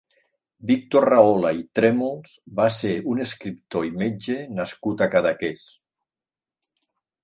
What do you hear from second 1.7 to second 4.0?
Trèmols va ser un escriptor i